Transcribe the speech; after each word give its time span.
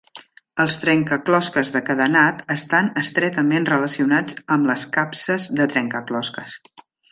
Els 0.61 0.77
trencaclosques 0.83 1.71
de 1.75 1.81
cadenat 1.89 2.41
estan 2.55 2.89
estretament 3.03 3.69
relacionats 3.73 4.41
amb 4.57 4.73
les 4.73 4.89
capses 4.99 5.49
de 5.61 5.71
trencaclosques. 5.77 6.61